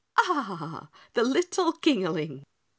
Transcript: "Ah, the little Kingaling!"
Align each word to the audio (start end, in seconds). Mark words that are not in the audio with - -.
"Ah, 0.17 0.89
the 1.13 1.21
little 1.23 1.73
Kingaling!" 1.73 2.41